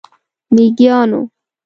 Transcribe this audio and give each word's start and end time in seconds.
میږیانو، 0.53 1.21